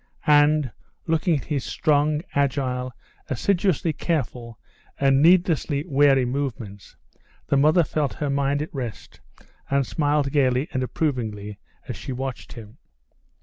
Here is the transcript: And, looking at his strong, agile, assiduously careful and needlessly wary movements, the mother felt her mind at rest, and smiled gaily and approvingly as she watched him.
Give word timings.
And, 0.25 0.71
looking 1.05 1.37
at 1.37 1.45
his 1.45 1.63
strong, 1.63 2.23
agile, 2.33 2.91
assiduously 3.29 3.93
careful 3.93 4.57
and 4.99 5.21
needlessly 5.21 5.85
wary 5.87 6.25
movements, 6.25 6.95
the 7.45 7.57
mother 7.57 7.83
felt 7.83 8.13
her 8.15 8.31
mind 8.31 8.63
at 8.63 8.73
rest, 8.73 9.19
and 9.69 9.85
smiled 9.85 10.31
gaily 10.31 10.67
and 10.71 10.81
approvingly 10.81 11.59
as 11.87 11.95
she 11.97 12.13
watched 12.13 12.53
him. 12.53 12.79